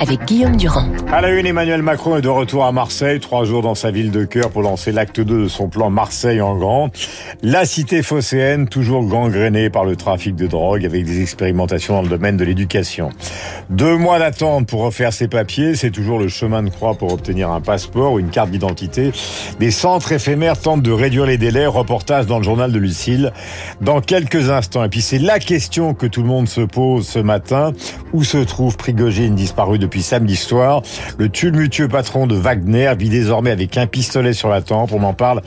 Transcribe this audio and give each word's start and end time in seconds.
avec 0.00 0.24
Guillaume 0.24 0.56
Durand. 0.56 0.86
À 1.12 1.20
la 1.20 1.28
une, 1.30 1.46
Emmanuel 1.46 1.82
Macron 1.82 2.16
est 2.16 2.22
de 2.22 2.28
retour 2.28 2.64
à 2.64 2.72
Marseille, 2.72 3.20
trois 3.20 3.44
jours 3.44 3.60
dans 3.60 3.74
sa 3.74 3.90
ville 3.90 4.10
de 4.10 4.24
cœur 4.24 4.50
pour 4.50 4.62
lancer 4.62 4.92
l'acte 4.92 5.20
2 5.20 5.42
de 5.42 5.48
son 5.48 5.68
plan 5.68 5.90
Marseille 5.90 6.40
en 6.40 6.56
grand. 6.56 6.90
La 7.42 7.66
cité 7.66 8.02
phocéenne, 8.02 8.66
toujours 8.66 9.04
gangrénée 9.04 9.68
par 9.68 9.84
le 9.84 9.96
trafic 9.96 10.34
de 10.36 10.46
drogue 10.46 10.86
avec 10.86 11.04
des 11.04 11.20
expérimentations 11.20 11.94
dans 11.94 12.02
le 12.02 12.08
domaine 12.08 12.38
de 12.38 12.44
l'éducation. 12.44 13.10
Deux 13.68 13.96
mois 13.98 14.18
d'attente 14.18 14.66
pour 14.66 14.80
refaire 14.80 15.12
ses 15.12 15.28
papiers, 15.28 15.74
c'est 15.74 15.90
toujours 15.90 16.18
le 16.18 16.28
chemin 16.28 16.62
de 16.62 16.70
croix 16.70 16.94
pour 16.94 17.12
obtenir 17.12 17.50
un 17.50 17.60
passeport 17.60 18.14
ou 18.14 18.18
une 18.18 18.30
carte 18.30 18.50
d'identité. 18.50 19.12
Des 19.58 19.70
centres 19.70 20.12
éphémères 20.12 20.58
tentent 20.58 20.82
de 20.82 20.92
réduire 20.92 21.26
les 21.26 21.36
délais. 21.36 21.66
Reportage 21.66 22.26
dans 22.26 22.38
le 22.38 22.44
journal 22.44 22.72
de 22.72 22.78
Lucille 22.78 23.32
dans 23.82 24.00
quelques 24.00 24.48
instants. 24.48 24.82
Et 24.82 24.88
puis 24.88 25.02
c'est 25.02 25.18
la 25.18 25.38
question 25.38 25.92
que 25.92 26.06
tout 26.06 26.22
le 26.22 26.28
monde 26.28 26.48
se 26.48 26.62
pose 26.62 27.06
ce 27.06 27.18
matin. 27.18 27.72
Où 28.14 28.24
se 28.24 28.38
trouve 28.38 28.76
Prigogine 28.76 29.34
disparu 29.34 29.78
de 29.78 29.89
depuis 29.90 30.02
samedi 30.02 30.36
soir. 30.36 30.82
Le 31.18 31.28
tumultueux 31.28 31.88
patron 31.88 32.28
de 32.28 32.36
Wagner 32.36 32.92
vit 32.96 33.08
désormais 33.08 33.50
avec 33.50 33.76
un 33.76 33.88
pistolet 33.88 34.32
sur 34.32 34.48
la 34.48 34.62
tempe. 34.62 34.92
On 34.92 35.02
en 35.02 35.14
parle 35.14 35.42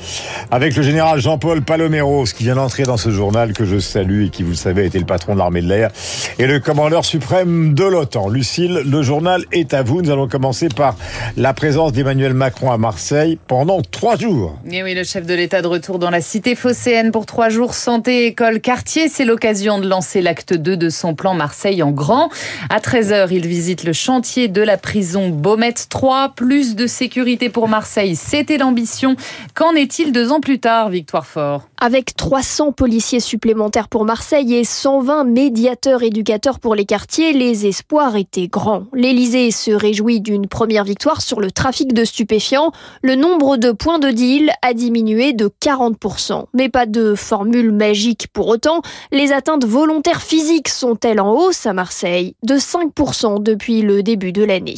avec 0.51 0.75
le 0.75 0.84
général 0.84 1.21
Jean-Paul 1.21 1.61
Paloméros 1.61 2.25
qui 2.25 2.43
vient 2.43 2.55
d'entrer 2.55 2.84
dans 2.84 2.98
ce 2.98 3.09
journal 3.09 3.53
que 3.53 3.63
je 3.63 3.79
salue 3.79 4.25
et 4.25 4.29
qui, 4.29 4.43
vous 4.43 4.49
le 4.49 4.55
savez, 4.57 4.85
était 4.85 4.99
le 4.99 5.05
patron 5.05 5.34
de 5.34 5.39
l'armée 5.39 5.61
de 5.61 5.70
l'air 5.70 5.91
et 6.39 6.45
le 6.45 6.59
commandeur 6.59 7.05
suprême 7.05 7.73
de 7.73 7.85
l'OTAN. 7.85 8.27
Lucille, 8.27 8.81
le 8.85 9.01
journal 9.01 9.45
est 9.53 9.73
à 9.73 9.81
vous. 9.81 10.01
Nous 10.01 10.12
allons 10.12 10.27
commencer 10.27 10.68
par 10.68 10.98
la 11.37 11.53
présence 11.53 11.93
d'Emmanuel 11.93 12.34
Macron 12.34 12.70
à 12.70 12.77
Marseille 12.77 13.40
pendant 13.48 13.81
trois 13.81 14.18
jours. 14.18 14.57
Et 14.70 14.84
oui, 14.84 14.93
le 14.93 15.05
chef 15.05 15.25
de 15.25 15.35
l'État 15.35 15.62
de 15.62 15.68
retour 15.68 15.99
dans 15.99 16.09
la 16.09 16.20
cité 16.20 16.55
phocéenne 16.55 17.12
pour 17.12 17.25
trois 17.25 17.48
jours. 17.48 17.73
Santé, 17.73 18.25
école, 18.25 18.59
quartier. 18.59 19.07
C'est 19.07 19.23
l'occasion 19.23 19.79
de 19.79 19.87
lancer 19.87 20.21
l'acte 20.21 20.53
2 20.53 20.75
de 20.75 20.90
son 20.90 21.15
plan 21.15 21.34
Marseille 21.34 21.81
en 21.81 21.91
grand. 21.91 22.29
À 22.70 22.79
13h, 22.79 23.29
il 23.31 23.48
visite 23.48 23.85
le 23.85 23.93
chantier 23.93 24.32
de 24.39 24.62
la 24.62 24.77
prison 24.77 25.29
Baumette 25.29 25.87
3. 25.89 26.29
Plus 26.35 26.76
de 26.76 26.87
sécurité 26.87 27.49
pour 27.49 27.67
Marseille, 27.67 28.15
c'était 28.15 28.57
l'ambition. 28.57 29.15
Qu'en 29.53 29.73
est-il 29.73 30.12
deux 30.12 30.31
ans 30.31 30.41
plus 30.41 30.59
tard, 30.59 30.90
Victoire 30.90 31.25
Fort? 31.25 31.70
Avec 31.85 32.15
300 32.15 32.71
policiers 32.71 33.20
supplémentaires 33.20 33.89
pour 33.89 34.05
Marseille 34.05 34.53
et 34.53 34.63
120 34.63 35.26
médiateurs 35.26 36.01
éducateurs 36.01 36.62
pour 36.62 36.75
les 36.75 36.85
quartiers, 36.85 37.34
les 37.34 37.65
espoirs 37.65 38.15
étaient 38.15 38.48
grands. 38.48 38.85
L'Élysée 38.93 39.51
se 39.51 39.71
réjouit 39.71 40.21
d'une 40.21 40.48
première 40.48 40.85
victoire 40.85 41.20
sur 41.20 41.41
le 41.41 41.51
trafic 41.51 41.91
de 41.91 42.05
stupéfiants. 42.05 42.71
Le 43.01 43.15
nombre 43.15 43.57
de 43.57 43.73
points 43.73 43.99
de 43.99 44.12
deal 44.12 44.49
a 44.62 44.73
diminué 44.73 45.34
de 45.34 45.49
40%. 45.62 46.45
Mais 46.53 46.70
pas 46.70 46.85
de 46.85 47.15
formule 47.15 47.73
magique 47.73 48.27
pour 48.31 48.47
autant. 48.47 48.81
Les 49.12 49.34
atteintes 49.34 49.65
volontaires 49.65 50.21
physiques 50.21 50.70
sont-elles 50.70 51.20
en 51.20 51.34
hausse 51.34 51.65
à 51.65 51.73
Marseille 51.73 52.37
De 52.43 52.55
5% 52.55 53.43
depuis 53.43 53.81
le 53.81 54.03
début 54.03 54.31
de 54.31 54.45
l'année? 54.45 54.77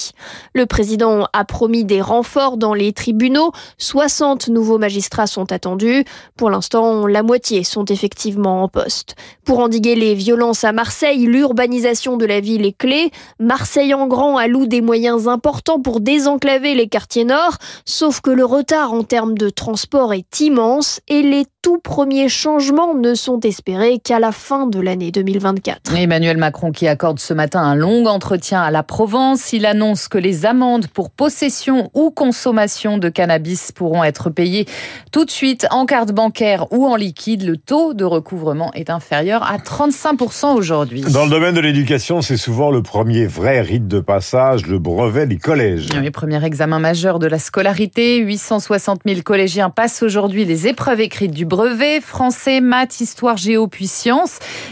Le 0.56 0.66
président 0.66 1.28
a 1.34 1.46
promis 1.46 1.86
des 1.86 2.02
renforts 2.02 2.58
dans 2.58 2.74
les 2.74 2.94
tribunaux. 2.94 3.52
60 3.78 4.48
nouveaux 4.48 4.80
magistrats 4.80 5.28
sont 5.28 5.52
attendus. 5.52 6.04
Pour 6.36 6.50
l'instant, 6.50 6.95
la 7.06 7.24
moitié 7.24 7.64
sont 7.64 7.86
effectivement 7.86 8.64
en 8.64 8.68
poste. 8.68 9.16
Pour 9.44 9.60
endiguer 9.60 9.96
les 9.96 10.16
violences 10.16 10.64
à 10.64 10.72
Marseille, 10.72 11.26
l'urbanisation 11.26 12.18
de 12.18 12.26
la 12.26 12.40
ville 12.40 12.66
est 12.66 12.78
clé. 12.78 13.12
Marseille 13.40 13.94
en 13.94 14.08
grand 14.08 14.38
alloue 14.38 14.68
des 14.68 14.82
moyens 14.82 15.28
importants 15.28 15.82
pour 15.82 16.00
désenclaver 16.00 16.76
les 16.76 16.88
quartiers 16.88 17.26
nord, 17.26 17.58
sauf 17.86 18.22
que 18.22 18.32
le 18.32 18.46
retard 18.46 18.94
en 18.94 19.04
termes 19.04 19.38
de 19.38 19.50
transport 19.50 20.14
est 20.14 20.40
immense 20.40 21.02
et 21.08 21.22
les 21.22 21.46
tout 21.66 21.80
premiers 21.80 22.30
changements 22.30 22.94
ne 22.94 23.16
sont 23.16 23.40
espérés 23.40 23.98
qu'à 23.98 24.20
la 24.20 24.32
fin 24.32 24.68
de 24.68 24.80
l'année 24.80 25.10
2024. 25.10 25.96
Emmanuel 25.96 26.38
Macron 26.38 26.72
qui 26.72 26.88
accorde 26.88 27.20
ce 27.20 27.34
matin 27.34 27.60
un 27.60 27.74
long 27.74 28.06
entretien 28.06 28.62
à 28.62 28.70
la 28.70 28.84
Provence. 28.84 29.52
Il 29.52 29.66
annonce 29.66 30.08
que 30.08 30.20
les 30.20 30.46
amendes 30.46 30.86
pour 30.86 31.10
possession 31.10 31.90
ou 31.96 32.12
consommation 32.12 33.00
de 33.00 33.10
cannabis 33.10 33.72
pourront 33.72 34.04
être 34.04 34.30
payées 34.30 34.68
tout 35.12 35.26
de 35.26 35.32
suite 35.32 35.66
en 35.72 35.88
carte 35.88 36.12
bancaire 36.12 36.72
ou 36.72 36.86
en 36.86 36.96
liquide. 36.96 37.42
Le 37.42 37.58
taux 37.58 37.96
de 37.96 38.06
recouvrement 38.06 38.72
est 38.76 38.92
inférieur 38.92 39.42
à 39.42 39.58
35% 39.58 40.54
aujourd'hui. 40.54 41.02
Dans 41.02 41.24
le 41.24 41.32
domaine 41.32 41.56
de 41.56 41.62
l'éducation, 41.62 42.22
c'est 42.22 42.38
souvent 42.38 42.70
le 42.70 42.84
premier 42.84 43.26
vrai 43.26 43.62
rite 43.62 43.88
de 43.88 44.02
passage, 44.02 44.68
le 44.68 44.78
brevet 44.78 45.26
des 45.26 45.38
collèges. 45.38 45.90
Le 45.92 46.12
premier 46.12 46.46
examen 46.46 46.78
majeur 46.78 47.18
de 47.18 47.26
la 47.26 47.40
scolarité. 47.40 48.18
860 48.18 49.02
000 49.04 49.22
collégiens 49.24 49.72
passent 49.72 50.04
aujourd'hui 50.04 50.46
les 50.46 50.68
épreuves 50.68 51.02
écrites 51.02 51.32
du 51.32 51.46
brevet 51.46 51.55
brevet 51.56 52.02
français, 52.02 52.60
maths, 52.60 53.00
histoire, 53.00 53.38
géo, 53.38 53.68
puis. 53.68 53.86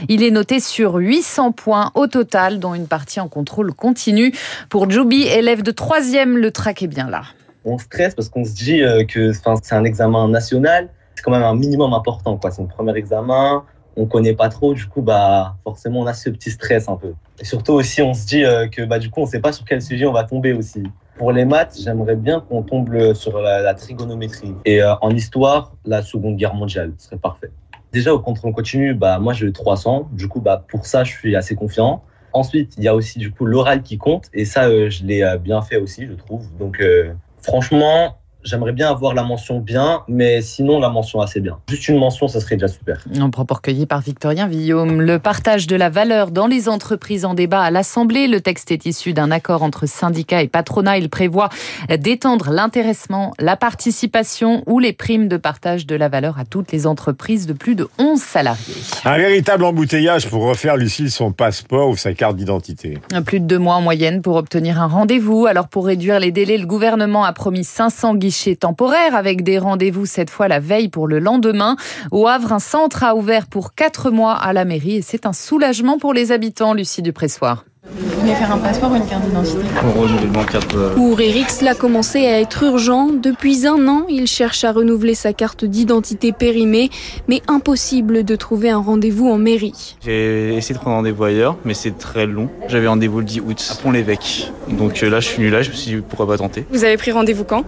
Il 0.09 0.21
est 0.21 0.31
noté 0.31 0.59
sur 0.59 0.95
800 0.95 1.53
points 1.53 1.91
au 1.95 2.07
total, 2.07 2.59
dont 2.59 2.73
une 2.73 2.87
partie 2.87 3.21
en 3.21 3.29
contrôle 3.29 3.73
continu. 3.73 4.33
Pour 4.69 4.91
Joubi, 4.91 5.23
élève 5.23 5.63
de 5.63 5.71
troisième, 5.71 6.37
le 6.37 6.51
track 6.51 6.83
est 6.83 6.87
bien 6.87 7.09
là. 7.09 7.21
On 7.63 7.77
stresse 7.77 8.15
parce 8.15 8.27
qu'on 8.27 8.43
se 8.43 8.51
dit 8.51 8.81
euh, 8.81 9.05
que 9.05 9.31
c'est 9.31 9.73
un 9.73 9.85
examen 9.85 10.27
national. 10.27 10.89
C'est 11.15 11.23
quand 11.23 11.31
même 11.31 11.43
un 11.43 11.55
minimum 11.55 11.93
important. 11.93 12.37
C'est 12.43 12.59
mon 12.59 12.67
premier 12.67 12.95
examen. 12.97 13.63
On 13.95 14.05
connaît 14.05 14.33
pas 14.33 14.49
trop. 14.49 14.73
Du 14.73 14.85
coup, 14.87 15.01
bah, 15.01 15.55
forcément, 15.63 16.01
on 16.01 16.05
a 16.05 16.13
ce 16.13 16.29
petit 16.31 16.51
stress 16.51 16.89
un 16.89 16.97
peu. 16.97 17.13
Et 17.39 17.45
surtout 17.45 17.73
aussi, 17.73 18.01
on 18.01 18.13
se 18.13 18.25
dit 18.25 18.43
euh, 18.43 18.67
que 18.67 18.81
bah, 18.81 18.99
du 18.99 19.09
coup, 19.09 19.21
on 19.21 19.25
sait 19.25 19.39
pas 19.39 19.53
sur 19.53 19.63
quel 19.63 19.81
sujet 19.81 20.05
on 20.05 20.11
va 20.11 20.25
tomber 20.25 20.51
aussi. 20.51 20.83
Pour 21.17 21.31
les 21.31 21.45
maths, 21.45 21.79
j'aimerais 21.79 22.15
bien 22.15 22.39
qu'on 22.39 22.63
tombe 22.63 23.13
sur 23.13 23.39
la, 23.39 23.73
trigonométrie. 23.75 24.55
Et 24.65 24.81
euh, 24.81 24.95
en 25.01 25.11
histoire, 25.11 25.73
la 25.85 26.01
Seconde 26.01 26.37
Guerre 26.37 26.55
mondiale 26.55 26.93
serait 26.97 27.17
parfait. 27.17 27.51
Déjà, 27.91 28.13
au 28.13 28.19
contrôle 28.19 28.53
continu, 28.53 28.95
bah, 28.95 29.19
moi, 29.19 29.33
j'ai 29.33 29.45
eu 29.45 29.53
300. 29.53 30.09
Du 30.11 30.27
coup, 30.27 30.41
bah, 30.41 30.65
pour 30.67 30.87
ça, 30.87 31.03
je 31.03 31.11
suis 31.11 31.35
assez 31.35 31.55
confiant. 31.55 32.03
Ensuite, 32.33 32.73
il 32.77 32.83
y 32.83 32.87
a 32.87 32.95
aussi 32.95 33.19
du 33.19 33.31
coup 33.31 33.45
l'oral 33.45 33.83
qui 33.83 33.99
compte. 33.99 34.29
Et 34.33 34.45
ça, 34.45 34.65
euh, 34.65 34.89
je 34.89 35.05
l'ai 35.05 35.21
euh, 35.21 35.37
bien 35.37 35.61
fait 35.61 35.77
aussi, 35.77 36.07
je 36.07 36.13
trouve. 36.13 36.47
Donc, 36.57 36.83
franchement, 37.41 38.17
J'aimerais 38.43 38.73
bien 38.73 38.89
avoir 38.89 39.13
la 39.13 39.23
mention 39.23 39.59
bien, 39.59 40.01
mais 40.09 40.41
sinon 40.41 40.79
la 40.79 40.89
mention 40.89 41.21
assez 41.21 41.39
bien. 41.39 41.57
Juste 41.69 41.87
une 41.87 41.97
mention, 41.97 42.27
ça 42.27 42.41
serait 42.41 42.55
déjà 42.55 42.67
super. 42.67 42.99
Un 43.17 43.29
propos 43.29 43.55
recueilli 43.55 43.85
par 43.85 44.01
Victorien 44.01 44.47
Villaume. 44.47 45.01
Le 45.01 45.17
partage 45.17 45.65
de 45.65 45.77
la 45.77 45.89
valeur 45.89 46.29
dans 46.31 46.47
les 46.47 46.67
entreprises 46.67 47.23
en 47.23 47.35
débat 47.35 47.61
à 47.61 47.71
l'Assemblée. 47.71 48.27
Le 48.27 48.41
texte 48.41 48.71
est 48.71 48.85
issu 48.85 49.13
d'un 49.13 49.31
accord 49.31 49.63
entre 49.63 49.85
syndicats 49.85 50.41
et 50.41 50.49
patronat. 50.49 50.97
Il 50.97 51.09
prévoit 51.09 51.47
d'étendre 51.97 52.51
l'intéressement, 52.51 53.33
la 53.39 53.55
participation 53.55 54.63
ou 54.67 54.79
les 54.79 54.91
primes 54.91 55.29
de 55.29 55.37
partage 55.37 55.85
de 55.85 55.95
la 55.95 56.09
valeur 56.09 56.37
à 56.37 56.43
toutes 56.43 56.73
les 56.73 56.85
entreprises 56.85 57.47
de 57.47 57.53
plus 57.53 57.75
de 57.75 57.87
11 57.97 58.19
salariés. 58.19 58.75
Un 59.05 59.17
véritable 59.17 59.63
embouteillage 59.63 60.27
pour 60.27 60.43
refaire, 60.43 60.75
Lucille, 60.75 61.11
son 61.11 61.31
passeport 61.31 61.87
ou 61.87 61.95
sa 61.95 62.13
carte 62.13 62.35
d'identité. 62.35 62.97
Plus 63.25 63.39
de 63.39 63.45
deux 63.45 63.59
mois 63.59 63.75
en 63.75 63.81
moyenne 63.81 64.21
pour 64.21 64.35
obtenir 64.35 64.81
un 64.81 64.87
rendez-vous. 64.87 65.45
Alors 65.45 65.69
pour 65.69 65.85
réduire 65.85 66.19
les 66.19 66.31
délais, 66.31 66.57
le 66.57 66.67
gouvernement 66.67 67.23
a 67.23 67.31
promis 67.31 67.63
500 67.63 68.15
guichets 68.15 68.32
temporaire 68.59 69.15
avec 69.15 69.43
des 69.43 69.57
rendez-vous 69.57 70.05
cette 70.05 70.29
fois 70.29 70.47
la 70.47 70.59
veille 70.59 70.89
pour 70.89 71.07
le 71.07 71.19
lendemain. 71.19 71.75
Au 72.11 72.27
Havre, 72.27 72.53
un 72.53 72.59
centre 72.59 73.03
a 73.03 73.15
ouvert 73.15 73.47
pour 73.47 73.75
quatre 73.75 74.11
mois 74.11 74.33
à 74.33 74.53
la 74.53 74.65
mairie 74.65 74.97
et 74.97 75.01
c'est 75.01 75.25
un 75.25 75.33
soulagement 75.33 75.97
pour 75.97 76.13
les 76.13 76.31
habitants, 76.31 76.73
Lucie 76.73 77.01
Dupressoir. 77.01 77.65
Vous 77.85 78.21
venez 78.21 78.33
faire 78.35 78.51
un 78.53 78.57
passeport 78.59 78.91
ou 78.91 78.95
une 78.95 79.05
carte 79.05 79.25
d'identité? 79.25 79.59
Pour 80.95 81.19
Eric, 81.19 81.49
cela 81.49 81.75
commençait 81.75 82.25
à 82.27 82.39
être 82.39 82.63
urgent. 82.63 83.09
Depuis 83.09 83.67
un 83.67 83.87
an, 83.89 84.05
il 84.07 84.25
cherche 84.25 84.63
à 84.63 84.71
renouveler 84.71 85.15
sa 85.15 85.33
carte 85.33 85.65
d'identité 85.65 86.31
périmée, 86.31 86.89
mais 87.27 87.41
impossible 87.49 88.23
de 88.23 88.35
trouver 88.37 88.69
un 88.69 88.77
rendez-vous 88.77 89.29
en 89.29 89.37
mairie. 89.37 89.97
J'ai 90.03 90.55
essayé 90.55 90.75
de 90.75 90.79
prendre 90.79 90.95
rendez-vous 90.95 91.25
ailleurs, 91.25 91.57
mais 91.65 91.73
c'est 91.73 91.97
très 91.97 92.25
long. 92.25 92.49
J'avais 92.69 92.87
rendez-vous 92.87 93.19
le 93.19 93.25
10 93.25 93.41
août 93.41 93.71
à 93.71 93.75
Pont-l'Évêque. 93.75 94.53
Donc 94.69 95.03
euh, 95.03 95.09
là, 95.09 95.19
je 95.19 95.27
suis 95.27 95.37
venu 95.37 95.49
là, 95.49 95.61
je 95.61 95.69
me 95.69 95.75
suis 95.75 95.95
dit 95.95 96.01
pourquoi 96.01 96.25
pas 96.25 96.37
tenter. 96.37 96.65
Vous 96.71 96.85
avez 96.85 96.95
pris 96.95 97.11
rendez-vous 97.11 97.43
quand? 97.43 97.65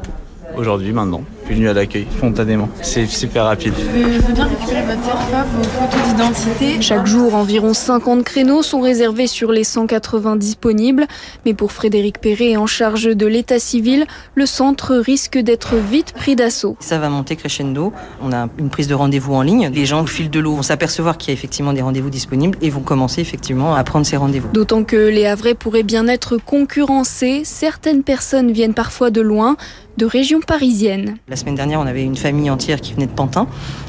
Aujourd'hui, 0.58 0.94
maintenant. 0.94 1.24
Venu 1.48 1.70
à 1.70 1.74
l'accueil, 1.74 2.08
spontanément. 2.18 2.70
C'est 2.82 3.06
super 3.06 3.46
rapide. 3.46 3.74
Je 3.78 4.20
veux 4.20 4.34
bien 4.34 4.46
récupérer 4.46 4.82
votre 4.82 5.00
vos 5.00 5.64
photos 5.64 6.08
d'identité. 6.08 6.82
Chaque 6.82 7.06
jour, 7.06 7.36
environ 7.36 7.74
50 7.74 8.24
créneaux 8.24 8.64
sont 8.64 8.82
réservés 8.82 9.28
sur 9.28 9.52
les 9.52 9.64
180 9.64 10.38
disponibles. 10.38 11.06
Mais 11.46 11.54
pour 11.54 11.72
Frédéric 11.72 12.20
Perret, 12.20 12.58
en 12.58 12.66
charge 12.66 13.06
de 13.06 13.28
l'état 13.28 13.60
civil, 13.60 14.06
le 14.34 14.46
centre 14.48 14.96
risque 14.96 15.38
d'être 15.38 15.76
vite 15.76 16.14
pris 16.14 16.36
d'assaut. 16.36 16.78
Ça 16.80 16.98
va 16.98 17.10
monter 17.10 17.36
crescendo. 17.36 17.94
On 18.22 18.34
a 18.34 18.50
une 18.58 18.70
prise 18.70 18.88
de 18.88 18.96
rendez-vous 18.96 19.36
en 19.36 19.44
ligne. 19.44 19.70
Les 19.74 19.86
gens, 19.86 20.02
au 20.02 20.08
fil 20.08 20.32
de 20.32 20.40
l'eau, 20.40 20.56
vont 20.56 20.64
s'apercevoir 20.64 21.18
qu'il 21.18 21.30
y 21.30 21.32
a 21.32 21.34
effectivement 21.36 21.74
des 21.74 21.82
rendez-vous 21.82 22.10
disponibles 22.10 22.58
et 22.62 22.72
vont 22.72 22.82
commencer 22.82 23.22
effectivement 23.22 23.76
à 23.76 23.84
prendre 23.84 24.06
ces 24.06 24.18
rendez-vous. 24.18 24.50
D'autant 24.52 24.84
que 24.84 24.96
les 24.96 25.28
Havrais 25.28 25.54
pourraient 25.54 25.84
bien 25.84 26.08
être 26.08 26.38
concurrencés. 26.38 27.42
Certaines 27.44 28.04
personnes 28.04 28.52
viennent 28.52 28.74
parfois 28.74 29.12
de 29.12 29.22
loin 29.22 29.58
de 29.98 30.06
région 30.06 30.42
parisienne. 30.42 31.18
La 31.36 31.42
semaine 31.42 31.56
dernière, 31.56 31.82
on 31.82 31.86
avait 31.86 32.06
une 32.06 32.16
famille 32.16 32.50
entière 32.50 32.80
qui 32.80 32.94
venait 32.94 33.08
de 33.08 33.12
Pantin, 33.12 33.46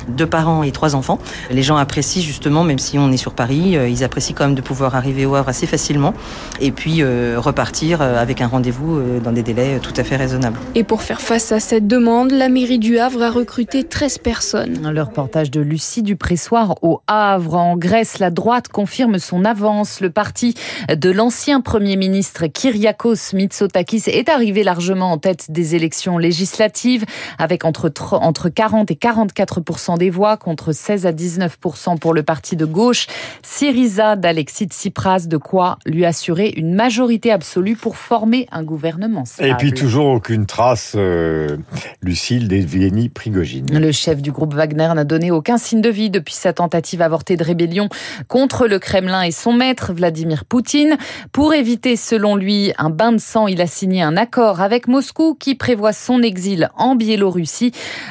deux 0.08 0.26
parents 0.26 0.64
et 0.64 0.72
trois 0.72 0.96
enfants. 0.96 1.20
Les 1.52 1.62
gens 1.62 1.76
apprécient 1.76 2.20
justement, 2.20 2.64
même 2.64 2.80
si 2.80 2.98
on 2.98 3.12
est 3.12 3.16
sur 3.16 3.34
Paris, 3.34 3.76
euh, 3.76 3.88
ils 3.88 4.02
apprécient 4.02 4.34
quand 4.34 4.46
même 4.46 4.56
de 4.56 4.60
pouvoir 4.62 4.96
arriver 4.96 5.26
au 5.26 5.36
Havre 5.36 5.50
assez 5.50 5.68
facilement 5.68 6.12
et 6.60 6.72
puis 6.72 7.02
euh, 7.02 7.36
repartir 7.38 8.02
euh, 8.02 8.20
avec 8.20 8.40
un 8.40 8.48
rendez-vous 8.48 9.00
dans 9.22 9.30
des 9.30 9.44
délais 9.44 9.78
tout 9.78 9.92
à 9.96 10.02
fait 10.02 10.16
raisonnables. 10.16 10.58
Et 10.74 10.82
pour 10.82 11.02
faire 11.02 11.20
face 11.20 11.52
à 11.52 11.60
cette 11.60 11.86
demande, 11.86 12.32
la 12.32 12.48
mairie 12.48 12.80
du 12.80 12.98
Havre 12.98 13.22
a 13.22 13.30
recruté 13.30 13.84
13 13.84 14.18
personnes. 14.18 14.90
Le 14.92 15.02
reportage 15.02 15.52
de 15.52 15.60
Lucie 15.60 16.02
Dupressoir 16.02 16.74
au 16.82 17.00
Havre. 17.06 17.54
En 17.54 17.76
Grèce, 17.76 18.18
la 18.18 18.30
droite 18.30 18.66
confirme 18.66 19.20
son 19.20 19.44
avance. 19.44 20.00
Le 20.00 20.10
parti 20.10 20.56
de 20.92 21.10
l'ancien 21.12 21.60
Premier 21.60 21.94
ministre 21.94 22.46
Kyriakos 22.48 23.34
Mitsotakis 23.34 24.02
est 24.08 24.28
arrivé 24.28 24.64
largement 24.64 25.12
en 25.12 25.18
tête 25.18 25.52
des 25.52 25.76
élections 25.76 26.18
législatives 26.18 27.04
avec 27.38 27.64
entre, 27.64 27.92
entre 28.12 28.48
40 28.48 28.90
et 28.90 28.94
44% 28.94 29.98
des 29.98 30.10
voix 30.10 30.36
contre 30.36 30.72
16 30.72 31.06
à 31.06 31.12
19% 31.12 31.98
pour 31.98 32.14
le 32.14 32.22
parti 32.22 32.56
de 32.56 32.64
gauche 32.64 33.06
Syriza 33.42 34.16
d'Alexis 34.16 34.66
Tsipras, 34.66 35.26
de 35.26 35.36
quoi 35.36 35.78
lui 35.86 36.04
assurer 36.04 36.52
une 36.56 36.74
majorité 36.74 37.30
absolue 37.30 37.76
pour 37.76 37.96
former 37.96 38.46
un 38.50 38.62
gouvernement 38.62 39.24
Et 39.40 39.54
puis 39.54 39.72
toujours 39.72 40.06
aucune 40.06 40.46
trace, 40.46 40.94
euh, 40.96 41.56
Lucille, 42.02 42.48
d'Evgeny 42.48 43.08
Prigogine. 43.08 43.66
Le 43.78 43.92
chef 43.92 44.22
du 44.22 44.32
groupe 44.32 44.54
Wagner 44.54 44.90
n'a 44.94 45.04
donné 45.04 45.30
aucun 45.30 45.58
signe 45.58 45.80
de 45.80 45.90
vie 45.90 46.10
depuis 46.10 46.34
sa 46.34 46.52
tentative 46.52 47.02
avortée 47.02 47.36
de 47.36 47.44
rébellion 47.44 47.88
contre 48.28 48.66
le 48.66 48.78
Kremlin 48.78 49.22
et 49.22 49.30
son 49.30 49.52
maître, 49.52 49.92
Vladimir 49.92 50.44
Poutine. 50.44 50.96
Pour 51.32 51.54
éviter, 51.54 51.96
selon 51.96 52.36
lui, 52.36 52.72
un 52.78 52.90
bain 52.90 53.12
de 53.12 53.18
sang, 53.18 53.46
il 53.46 53.60
a 53.60 53.66
signé 53.66 54.02
un 54.02 54.16
accord 54.16 54.60
avec 54.60 54.88
Moscou 54.88 55.36
qui 55.38 55.54
prévoit 55.54 55.92
son 55.92 56.22
exil 56.22 56.70
en 56.76 56.94
Biélorussie. 56.94 57.25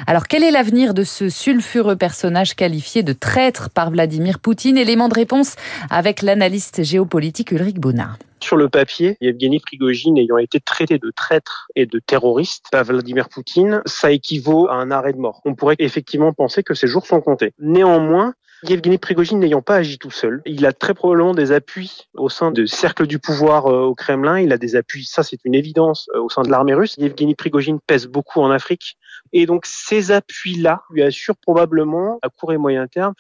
Alors 0.08 0.28
quel 0.28 0.44
est 0.44 0.52
l'avenir 0.52 0.94
de 0.94 1.04
ce 1.04 1.30
sulfureux 1.30 1.96
personnage 1.96 2.56
qualifié 2.56 3.04
de 3.04 3.14
traître 3.14 3.70
par 3.70 3.92
Vladimir 3.92 4.40
Poutine? 4.40 4.78
Élément 4.78 5.08
de 5.08 5.14
réponse 5.14 5.56
avec 5.90 6.22
l'analyste 6.22 6.84
géopolitique 6.84 7.52
Ulrich 7.52 7.80
Bonnard. 7.80 8.18
Sur 8.42 8.58
le 8.58 8.70
papier, 8.70 9.18
Yevgeny 9.22 9.60
Prigogine 9.60 10.18
ayant 10.18 10.38
été 10.38 10.60
traité 10.60 11.00
de 11.00 11.12
traître 11.16 11.68
et 11.76 11.86
de 11.86 12.00
terroriste 12.00 12.66
par 12.72 12.84
Vladimir 12.84 13.30
Poutine, 13.30 13.82
ça 13.86 14.12
équivaut 14.12 14.68
à 14.68 14.76
un 14.76 14.92
arrêt 14.92 15.14
de 15.14 15.18
mort. 15.18 15.42
On 15.46 15.56
pourrait 15.56 15.78
effectivement 15.80 16.34
penser 16.34 16.62
que 16.62 16.74
ces 16.74 16.88
jours 16.88 17.08
sont 17.08 17.22
comptés. 17.22 17.54
Néanmoins, 17.60 18.34
Yevgeny 18.64 18.98
Prigogine 18.98 19.40
n'ayant 19.40 19.62
pas 19.62 19.76
agi 19.76 19.98
tout 19.98 20.12
seul, 20.12 20.42
il 20.46 20.66
a 20.66 20.74
très 20.74 20.94
probablement 20.94 21.34
des 21.34 21.52
appuis 21.52 22.08
au 22.14 22.30
sein 22.30 22.52
de 22.52 22.66
cercles 22.66 23.06
du 23.06 23.20
pouvoir 23.20 23.68
euh, 23.68 23.82
au 23.84 23.96
Kremlin, 23.96 24.40
il 24.40 24.54
a 24.54 24.58
des 24.58 24.76
appuis, 24.76 25.06
ça 25.06 25.24
c'est 25.24 25.44
une 25.46 25.56
évidence, 25.56 26.10
euh, 26.16 26.22
au 26.22 26.30
sein 26.30 26.42
de 26.42 26.50
l'armée 26.50 26.74
russe. 26.74 26.96
Yevgeny 26.98 27.36
Prigogine 27.36 27.80
pèse 27.86 28.08
beaucoup 28.08 28.42
en 28.42 28.52
Afrique 28.52 28.98
et 29.34 29.46
donc 29.46 29.66
ces 29.66 30.12
appuis-là 30.12 30.84
lui 30.90 31.04
assurent 31.04 31.38
probablement 31.38 32.20
à 32.22 32.30
court 32.30 32.54
et 32.54 32.58
moyen 32.58 32.88
terme 32.88 33.14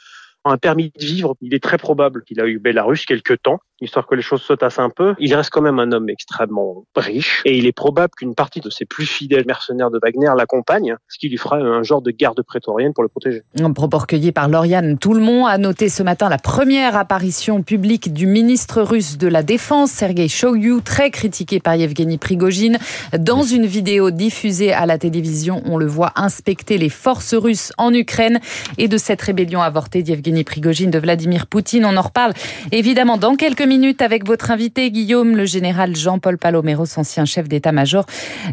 un 0.45 0.57
permis 0.57 0.91
de 0.95 1.03
vivre. 1.03 1.35
Il 1.41 1.53
est 1.53 1.63
très 1.63 1.77
probable 1.77 2.23
qu'il 2.23 2.39
a 2.39 2.45
eu 2.45 2.59
Belarus 2.59 3.05
quelques 3.05 3.41
temps, 3.41 3.59
histoire 3.81 4.07
que 4.07 4.15
les 4.15 4.21
choses 4.21 4.41
se 4.41 4.53
tassent 4.53 4.79
un 4.79 4.89
peu. 4.89 5.15
Il 5.19 5.33
reste 5.35 5.49
quand 5.49 5.61
même 5.61 5.79
un 5.79 5.91
homme 5.91 6.09
extrêmement 6.09 6.85
riche 6.95 7.41
et 7.45 7.57
il 7.57 7.65
est 7.65 7.73
probable 7.73 8.13
qu'une 8.17 8.35
partie 8.35 8.61
de 8.61 8.69
ses 8.69 8.85
plus 8.85 9.05
fidèles 9.05 9.45
mercenaires 9.45 9.91
de 9.91 9.99
Wagner 10.01 10.31
l'accompagne, 10.37 10.95
ce 11.07 11.17
qui 11.17 11.29
lui 11.29 11.37
fera 11.37 11.57
un 11.57 11.83
genre 11.83 12.01
de 12.01 12.11
garde 12.11 12.41
prétorienne 12.41 12.93
pour 12.93 13.03
le 13.03 13.09
protéger. 13.09 13.43
Un 13.59 13.73
propos 13.73 13.97
recueilli 13.97 14.31
par 14.31 14.47
Lauriane 14.47 14.97
Tout-le-Monde 14.97 15.47
a 15.47 15.57
noté 15.57 15.89
ce 15.89 16.03
matin 16.03 16.29
la 16.29 16.37
première 16.37 16.95
apparition 16.95 17.63
publique 17.63 18.13
du 18.13 18.27
ministre 18.27 18.81
russe 18.81 19.17
de 19.17 19.27
la 19.27 19.43
Défense, 19.43 19.91
Sergei 19.91 20.27
Shoigu, 20.27 20.81
très 20.81 21.11
critiqué 21.11 21.59
par 21.59 21.75
Yevgeny 21.75 22.17
Prigogine. 22.17 22.77
Dans 23.17 23.43
une 23.43 23.65
vidéo 23.65 24.11
diffusée 24.11 24.73
à 24.73 24.85
la 24.85 24.97
télévision, 24.97 25.61
on 25.65 25.77
le 25.77 25.85
voit 25.85 26.13
inspecter 26.15 26.77
les 26.77 26.89
forces 26.89 27.33
russes 27.33 27.73
en 27.77 27.93
Ukraine 27.93 28.39
et 28.77 28.87
de 28.87 28.97
cette 28.97 29.21
rébellion 29.21 29.61
avortée 29.61 30.03
d'Yevgeny 30.03 30.43
Prigogine 30.43 30.91
de 30.91 30.99
Vladimir 30.99 31.47
Poutine. 31.47 31.85
On 31.85 31.97
en 31.97 32.01
reparle 32.01 32.33
évidemment 32.71 33.17
dans 33.17 33.35
quelques 33.35 33.64
minutes 33.65 34.01
avec 34.01 34.25
votre 34.25 34.51
invité 34.51 34.91
Guillaume, 34.91 35.35
le 35.35 35.45
général 35.45 35.95
Jean-Paul 35.95 36.37
Paloméros, 36.37 36.85
ancien 36.97 37.25
chef 37.25 37.47
d'état-major 37.47 38.05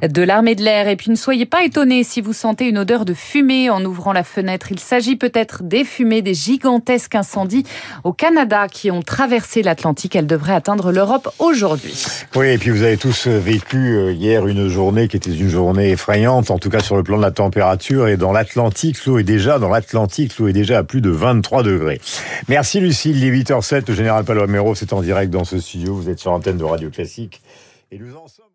de 0.03 0.23
l'armée 0.23 0.55
de 0.55 0.63
l'air. 0.63 0.89
Et 0.89 0.97
puis 0.97 1.11
ne 1.11 1.17
soyez 1.17 1.47
pas 1.47 1.65
étonnés 1.65 2.05
si 2.05 2.21
vous 2.21 2.33
sentez 2.33 2.69
une 2.69 2.79
odeur 2.79 3.05
de 3.05 3.15
fumée 3.15 3.71
en 3.71 3.85
ouvrant 3.85 4.13
la 4.13 4.25
fenêtre. 4.25 4.69
Il 4.71 4.81
s'agit 4.81 5.17
peut-être 5.17 5.63
des 5.63 5.85
fumées 5.85 6.23
des 6.23 6.35
gigantesques 6.35 7.15
incendies 7.15 7.65
au 8.05 8.13
Canada 8.13 8.67
qui 8.69 8.91
ont 8.91 9.03
traversé 9.03 9.63
l'Atlantique. 9.63 10.17
Elles 10.17 10.27
devraient 10.27 10.55
atteindre 10.55 10.93
l'Europe 10.93 11.29
aujourd'hui. 11.39 11.95
Oui, 12.35 12.49
et 12.49 12.59
puis 12.59 12.71
vous 12.71 12.83
avez 12.83 12.97
tous 12.97 13.27
vécu 13.27 13.77
euh, 13.77 14.13
hier 14.13 14.47
une 14.47 14.69
journée 14.69 15.09
qui 15.09 15.17
était 15.17 15.33
une 15.33 15.49
journée 15.49 15.91
effrayante, 15.91 16.51
en 16.51 16.59
tout 16.59 16.71
cas 16.71 16.81
sur 16.81 16.97
le 16.97 17.03
plan 17.03 17.17
de 17.17 17.23
la 17.23 17.31
température. 17.31 18.09
Et 18.09 18.17
dans 18.17 18.33
l'Atlantique, 18.33 19.05
l'eau 19.07 19.19
est 19.19 19.25
déjà, 19.25 19.59
dans 19.59 19.69
l'Atlantique, 19.69 20.39
l'eau 20.39 20.49
est 20.49 20.53
déjà 20.53 20.79
à 20.79 20.83
plus 20.83 21.01
de 21.01 21.11
23 21.11 21.63
degrés. 21.63 22.01
Merci 22.49 22.81
Lucille, 22.81 23.17
il 23.17 23.25
est 23.25 23.43
8h07, 23.43 23.85
le 23.89 23.95
général 23.95 24.25
Palomero 24.25 24.75
c'est 24.75 24.93
en 24.93 25.02
direct 25.03 25.31
dans 25.31 25.45
ce 25.45 25.61
studio, 25.61 25.95
vous 25.95 26.09
êtes 26.09 26.19
sur 26.19 26.31
l'antenne 26.31 26.59
de 26.59 26.65
Radio 26.65 26.91
Classique. 26.91 27.43
Et 27.91 27.99
nous 27.99 28.11
sommes... 28.11 28.47